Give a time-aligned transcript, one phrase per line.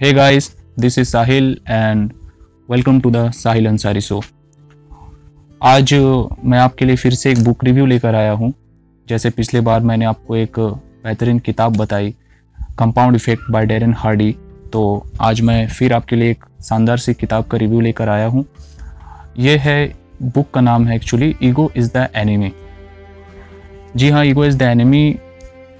[0.00, 2.12] Hey guys, this is Sahil and
[2.68, 4.20] welcome to the Sahil Ansari Show.
[5.60, 5.92] आज
[6.44, 8.52] मैं आपके लिए फिर से एक बुक रिव्यू लेकर आया हूँ।
[9.06, 12.14] जैसे पिछले बार मैंने आपको एक बेहतरीन किताब बताई
[12.78, 14.30] compound effect by Darren Hardy
[14.72, 14.82] तो
[15.20, 18.44] आज मैं फिर आपके लिए एक शानदार सी किताब का रिव्यू लेकर आया हूँ।
[19.38, 22.52] ये है बुक का नाम है actually ego is the enemy
[23.96, 25.08] जी हाँ ego is the enemy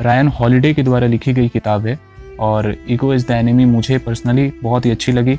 [0.00, 2.07] Ryan Holiday के द्वारा लिखी गई किताब है।
[2.40, 5.38] और ईगो इज़ द एनिमी मुझे पर्सनली बहुत ही अच्छी लगी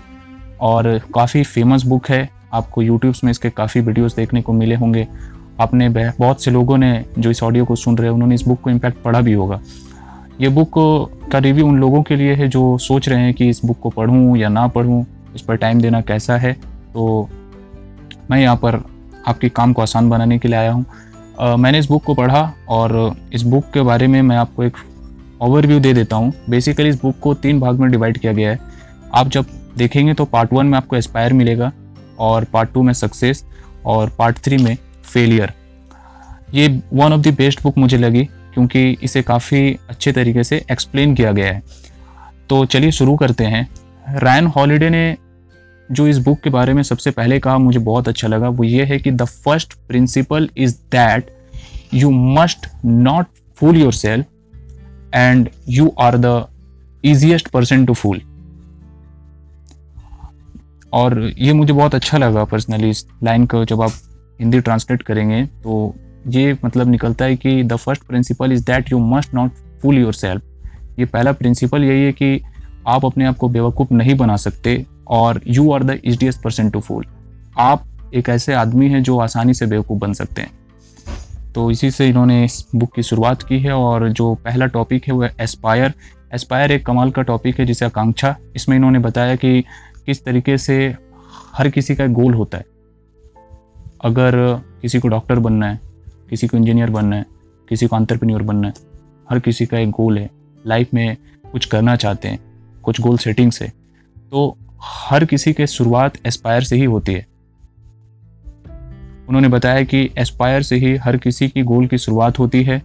[0.62, 5.08] और काफ़ी फ़ेमस बुक है। आपको यूट्यूब्स में इसके काफ़ी वीडियोस देखने को मिले होंगे।
[5.60, 8.62] आपने बहुत से लोगों ने जो इस ऑडियो को सुन रहे हैं, उन्होंने इस बुक
[8.62, 9.60] को इम्पैक्ट पढ़ा भी होगा।
[10.42, 10.74] ये बुक
[11.32, 13.90] का रिव्यू उन लोगों के लिए है जो सोच रहे हैं कि इस बुक को
[13.90, 15.06] पढ़ूँ या ना पढ़ूँ,
[15.36, 16.54] इस पर टाइम देना कैसा है।
[16.94, 17.30] तो
[18.32, 18.82] मैं यहाँ पर
[19.28, 20.86] आपके काम को आसान बनाने के लिए आया हूँ।
[21.58, 24.78] मैंने इस बुक को पढ़ा और इस बुक के बारे में मैं आपको एक
[25.42, 28.60] ओवरव्यू दे देता हूँ। बेसिकली इस बुक को तीन भाग में डिवाइड किया गया है।
[29.14, 29.46] आप जब
[29.78, 31.72] देखेंगे तो पार्ट वन में आपको एस्पायर मिलेगा
[32.20, 33.44] और पार्ट टू में सक्सेस
[33.86, 35.54] और पार्ट थ्री में फेलियर
[36.54, 38.24] ये one of the best book मुझे लगी
[38.54, 41.62] क्योंकि इसे काफ़ी अच्छे तरीके से एक्सप्लेन किया गया है।
[42.50, 43.68] तो चलिए शुरू करते हैं।
[44.16, 45.18] रायन हॉलीडे ने
[45.90, 48.86] जो इस बुक के बारे में सबसे पहले कहा, मुझे बहुत अच्छा लगा, वो ये
[48.86, 51.32] है कि the first principle is that
[51.94, 53.26] you must not
[53.58, 54.26] fool yourself
[55.16, 56.48] and you are the
[57.04, 58.22] easiest person to fool
[60.94, 63.92] और ये मुझे बहुत अच्छा लगा पर्सनली इस लाइन को जब आप
[64.40, 65.96] हिंदी ट्रांसलेट करेंगे तो
[66.28, 70.42] ये मतलब निकलता है कि the first principle is that you must not fool yourself
[71.00, 72.42] ये पहला प्रिंसिपल यही है कि
[72.88, 76.80] आप अपने आप को बेवकूफ़ नहीं बना सकते और you are the easiest person to
[76.80, 77.06] fool
[77.58, 80.59] आप एक ऐसे आदमी हैं जो आसानी से बेवकूफ़ बन सकते हैं।
[81.56, 85.14] तो इसी से इन्होंने इस बुक की शुरुआत की है और जो पहला टॉपिक है
[85.14, 85.94] वो है एस्पायर
[86.34, 89.62] एस्पायर एक कमाल का टॉपिक है जिसे आकांक्षा, इसमें इन्होंने बताया कि
[90.06, 90.96] किस तरीके से
[91.54, 92.66] हर किसी का गोल होता है।
[94.04, 94.36] अगर
[94.82, 95.80] किसी को डॉक्टर बनना है,
[96.30, 97.26] किसी को इंजीनियर बनना है,
[97.70, 98.74] किसी को अंतरप्रन्योर बनना है,
[99.30, 100.30] हर किसी का एक गोल है।
[100.66, 101.18] लाइफ में
[101.52, 102.40] कुछ करना चाहते हैं,
[102.84, 103.72] कुछ गोल सेटिंग से
[104.32, 107.26] तो हर किसी के शुरुआत एस्पायर से ही होती है।
[109.30, 112.82] उन्होंने बताया कि एस्पायर से ही हर किसी की गोल की शुरुआत होती है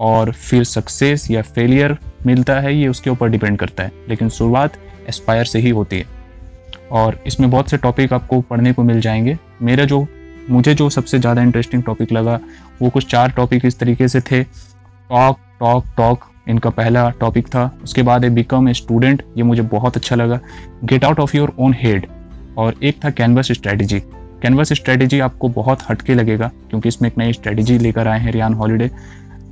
[0.00, 4.72] और फिर सक्सेस या फेलियर मिलता है, ये उसके ऊपर डिपेंड करता है। लेकिन शुरुआत
[5.08, 6.04] एस्पायर से ही होती है।
[6.92, 10.06] और इसमें बहुत से टॉपिक आपको पढ़ने को मिल जाएँगे। मेरा जो,
[10.50, 12.40] मुझे जो सबसे ज़्यादा इंटरेस्टिंग टॉपिक लगा,
[12.82, 17.78] वो कुछ चार टॉपिक इस तरीके से थे। टॉक टॉक टॉक इनका पहला टॉपिक था।
[17.82, 20.40] उसके बाद है बिकम ए स्टूडेंट ये मुझे बहुत अच्छा लगा।
[20.84, 22.06] Get out of your own head
[22.58, 24.02] और एक था कैनवस स्ट्रेटजी
[24.42, 28.54] कैनवस स्ट्रेटजी आपको बहुत हटके लगेगा, क्योंकि इसमें एक नई स्ट्रेटजी लेकर आए हैं रियान
[28.54, 28.90] हॉलीडे।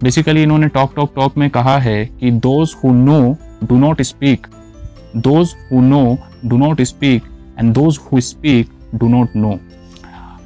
[0.02, 4.46] बेसिकली इन्होंने टॉक टॉक टॉक में कहा है कि those who know do not speak
[5.19, 7.25] those who know do not speak
[7.58, 9.58] and those who speak do not know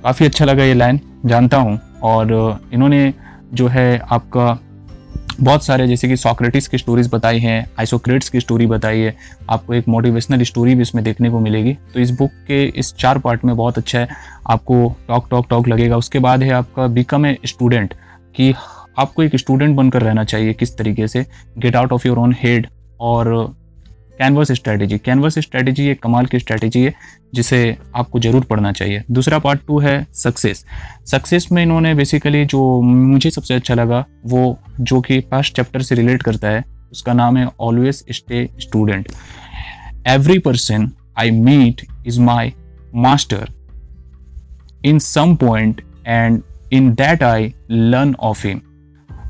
[0.02, 3.12] काफ़ी अच्छा लगा ये लाइन जानता हूँ। और, इन्होंने
[3.54, 4.58] जो है आपका
[5.40, 9.14] बहुत सारे, जैसे कि सॉक्रेटिस की स्टोरीज बताई हैं आइसोक्रेट्स की स्टोरी बताई है,
[9.50, 13.18] आपको एक मोटिवेशनल स्टोरी भी इसमें देखने को मिलेगी। तो इस बुक के इस चार
[13.18, 14.08] पार्ट में बहुत अच्छा है,
[14.46, 17.94] आपको टॉक टॉक टॉक लगेगा। उसके बाद है आपका बिकम ए स्टूडेंट
[18.36, 18.52] कि
[18.98, 21.24] आपको एक स्टूडेंट बनकर रहना चाहिए किस तरीके से
[21.58, 22.66] get out of your own head
[23.00, 23.32] और
[24.20, 26.92] कैनवस स्ट्रैटेजी कैनवस स्ट्रैटेजी एक कमाल की स्ट्रैटेजी है,
[27.34, 30.64] जिसे आपको ज़रूर पढ़ना चाहिए। दूसरा पार्ट टू है सक्सेस
[31.06, 35.94] सक्सेस में इन्होंने बेसिकली जो मुझे सबसे अच्छा लगा, वो जो कि फ़र्स्ट चैप्टर से
[35.94, 39.08] रिलेट करता है, उसका नाम है always stay student
[40.08, 42.52] every person I meet is my
[42.94, 43.50] master
[44.84, 46.42] in some point and
[46.72, 48.60] in that I learn of him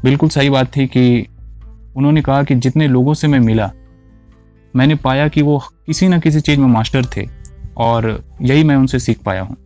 [0.05, 1.27] बिल्कुल सही बात थी कि
[1.97, 3.71] उन्होंने कहा कि जितने लोगों से मैं मिला
[4.77, 7.27] मैंने पाया कि वो किसी ना किसी चीज़ में मास्टर थे
[7.77, 9.57] और यही मैं उनसे सीख पाया हूँ।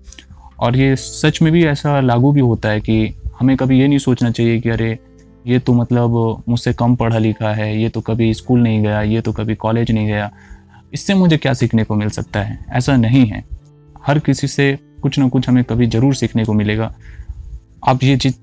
[0.58, 3.98] और ये सच में भी ऐसा लागू भी होता है कि हमें कभी ये नहीं
[3.98, 4.98] सोचना चाहिए कि अरे,
[5.46, 9.20] ये तो मतलब मुझसे कम पढ़ा लिखा है, ये तो कभी स्कूल नहीं गया, ये
[9.20, 10.30] तो कभी कॉलेज नहीं गया।
[10.92, 12.58] इससे मुझे क्या सीखने को मिल सकता है?
[12.72, 13.44] ऐसा नहीं है।
[14.06, 16.94] हर किसी से कुछ ना कुछ हमें कभी ज़रूर सीखने को मिलेगा।
[17.88, 18.34] आप ये चीज़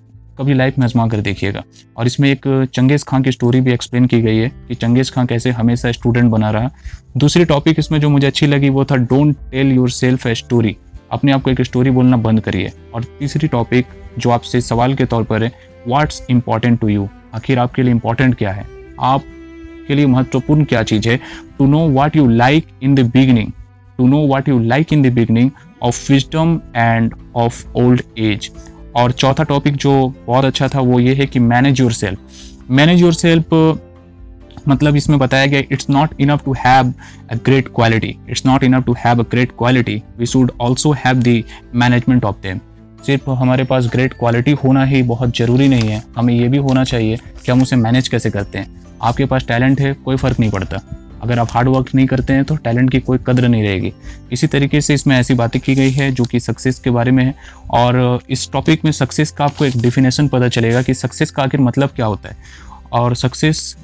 [0.42, 1.64] कभी लाइफ में आजमा कर देखिएगा।
[1.98, 5.26] और इसमें एक चंगेज़ खां की स्टोरी भी एक्सप्लेन की गई है कि चंगेज़ खां
[5.26, 6.70] कैसे हमेशा स्टूडेंट बना रहा।
[7.18, 10.76] दूसरी टॉपिक इसमें जो मुझे अच्छी लगी वो था don't tell yourself a story
[11.12, 13.86] अपने आप को एक स्टोरी बोलना बंद करिए। और तीसरी टॉपिक
[14.20, 15.52] जो आपसे सवाल के तौर पर है
[15.88, 18.66] व्हाट्स इंपॉर्टेंट टू यू आखिर आपके लिए इंपॉर्टेंट क्या है?
[19.00, 19.24] आप
[19.88, 21.20] के लिए महत्वपूर्ण क्या चीज़ है?
[21.58, 23.52] To know what you like in the beginning
[23.98, 25.52] to know what you like in the beginning
[25.84, 28.50] of wisdom and of old age
[28.96, 29.92] और चौथा टॉपिक जो
[30.28, 33.54] बहुत अच्छा था, वो ये है कि manage yourself manage yourself
[34.68, 36.94] मतलब इसमें बताया गया it's not enough to have
[37.32, 41.20] a great quality it's not enough to have a great quality we should also have
[41.20, 41.42] the
[41.76, 42.60] management of them
[43.06, 46.84] सिर्फ़ हमारे पास ग्रेट क्वालिटी होना ही बहुत ज़रूरी नहीं है। हमें ये भी होना
[46.84, 50.52] चाहिए कि हम उसे मैनेज कैसे करते हैं। आपके पास टैलेंट है, कोई फ़र्क नहीं
[50.52, 50.80] पड़ता।
[51.22, 53.94] अगर आप हार्ड वर्क नहीं करते हैं तो टैलेंट की कोई कदर नहीं रहेगी।
[54.32, 57.24] इसी तरीके से इसमें ऐसी बातें की गई है जो कि सक्सेस के बारे में
[57.26, 57.34] है।
[57.72, 61.60] और इस टॉपिक में सक्सेस का आपको एक डिफिनेशन पता चलेगा कि सक्सेस का आखिर
[61.60, 62.38] मतलब क्या होता है।
[62.92, 63.76] और सक्सेस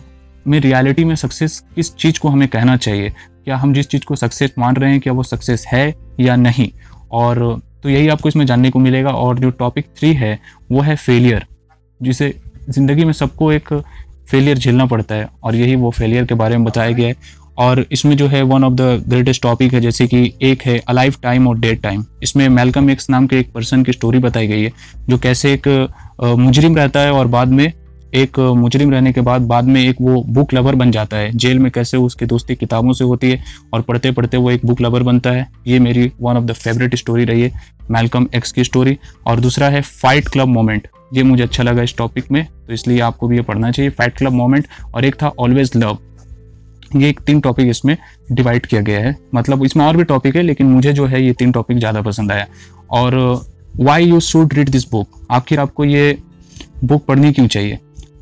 [0.48, 3.10] में रियलिटी में सक्सेस किस चीज़ को हमें कहना चाहिए?
[3.45, 6.69] क्या हम जिस चीज़ को सक्सेस मान रहे हैं, क्या वो सक्सेस है या नहीं?
[7.12, 10.40] और तो यही आपको इसमें जानने को मिलेगा। और जो टॉपिक थ्री है,
[10.72, 11.45] वो है फेलियर
[12.01, 12.33] जिसे
[12.69, 13.69] ज़िंदगी में सबको एक
[14.27, 17.15] फेलियर झेलना पड़ता है और यही वो फेलियर के बारे में बताया गया है।
[17.57, 21.15] और इसमें जो है one of the greatest topic है, जैसे कि एक है अलाइव
[21.24, 24.63] टाइम और डेड टाइम इसमें मेलकम एक्स नाम के एक पर्सन की स्टोरी बताई गई
[24.63, 24.71] है,
[25.09, 25.68] जो कैसे एक
[26.21, 27.71] मुजरिम रहता है और बाद में
[28.15, 31.59] एक मुजरिम रहने के बाद बाद में एक वो बुक लवर बन जाता है। जेल
[31.59, 35.03] में कैसे उसकी दोस्ती किताबों से होती है और पढ़ते पढ़ते वो एक बुक लवर
[35.03, 37.51] बनता है। ये मेरी one of the favourite story रही है
[37.91, 38.97] मेलकम एक्स की स्टोरी
[39.27, 43.00] और दूसरा है फाइट क्लब मोमेंट ये मुझे अच्छा लगा इस टॉपिक में तो इसलिए
[43.01, 45.98] आपको भी ये पढ़ना चाहिए। फाइट क्लब मोमेंट और एक था ऑलवेज लव
[46.95, 47.95] ये एक तीन टॉपिक इसमें
[48.31, 51.33] डिवाइड किया गया है। मतलब इसमें और भी टॉपिक है, लेकिन मुझे जो है ये
[51.33, 52.45] तीन टॉपिक ज़्यादा पसंद आया।
[52.92, 53.15] और
[53.77, 56.18] why you should read this book आखिर आपको ये
[56.83, 57.80] बुक पढ़नी क्यों चाहिए?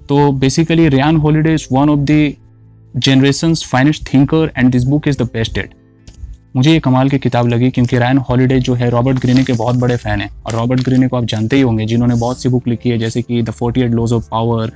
[0.09, 2.33] तो basically Ryan Holiday is one of the
[2.97, 5.73] generation finest thinker and this book is the best ad
[6.55, 9.75] मुझे ये कमाल की किताब लगी क्योंकि रैन हॉलीडे जो है रॉबर्ट ग्रीने के बहुत
[9.75, 12.67] बड़े फ़ैन हैं। और रॉबर्ट ग्रीने को आप जानते ही होंगे, जिन्होंने बहुत सी बुक
[12.67, 14.71] लिखी है, जैसे कि the forty eight laws of power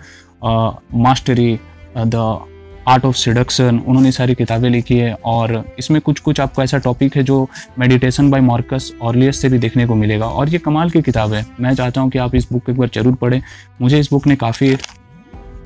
[0.96, 1.60] mastery
[1.98, 2.46] the
[2.88, 7.16] art of seduction उन्होंने सारी किताबें लिखी है। और इसमें कुछ कुछ आपको ऐसा टॉपिक
[7.16, 7.48] है जो
[7.80, 11.46] मेडिटेशन बाय मार्कस ऑर्लियस से भी देखने को मिलेगा। और ये कमाल की किताब है।
[11.60, 13.42] मैं चाहता हूँ कि आप इस बुक को एक बार ज़रूर पढ़ें।
[13.82, 14.76] मुझे इस बुक ने काफ़ी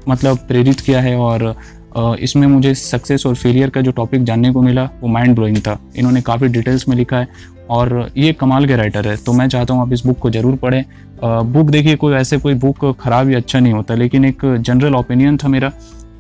[0.08, 1.56] मतलब प्रेरित किया है और
[1.96, 5.78] इसमें मुझे सक्सेस और फेलियर का जो टॉपिक जानने को मिला, वो माइंड ब्लोइंग था।
[5.98, 7.28] इन्होंने काफ़ी डिटेल्स में लिखा है
[7.70, 10.56] और ये कमाल के राइटर है। तो मैं चाहता हूँ आप इस बुक को ज़रूर
[10.56, 10.84] पढ़ें।
[11.24, 15.38] बुक देखिए, कोई ऐसे कोई बुक ख़राब या अच्छा नहीं होता, लेकिन एक जनरल ओपिनियन
[15.38, 15.72] था मेरा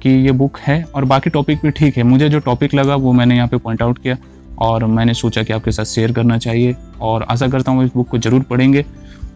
[0.01, 3.11] कि ये बुक है और बाकी टॉपिक भी ठीक है। मुझे जो टॉपिक लगा, वो
[3.13, 4.17] मैंने यहाँ पे पॉइंट आउट किया
[4.59, 8.07] और मैंने सोचा कि आपके साथ शेयर करना चाहिए और आशा करता हूँ इस बुक
[8.09, 8.81] को ज़रूर पढ़ेंगे।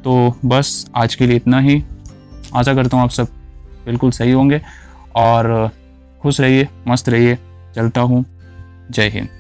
[0.04, 1.81] तो बस आज के लिए इतना ही।
[2.56, 3.28] आशा करता हूँ आप सब
[3.86, 4.62] बिल्कुल सही होंगे
[5.16, 5.69] और
[6.22, 7.38] खुश रहिए मस्त रहिए
[7.75, 8.25] चलता हूँ।
[8.92, 9.37] जय हिंद।